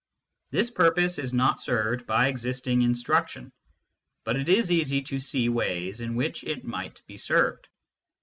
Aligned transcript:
This 0.49 0.71
purpose 0.71 1.19
is 1.19 1.31
not 1.31 1.59
served 1.61 2.07
by 2.07 2.25
existing 2.27 2.81
instruction; 2.81 3.51
but 4.23 4.35
it 4.35 4.49
is 4.49 4.71
easy 4.71 5.03
to 5.03 5.19
see 5.19 5.47
ways 5.47 6.01
in 6.01 6.15
which 6.15 6.43
it 6.43 6.63
might 6.65 7.05
be 7.05 7.17
served. 7.17 7.67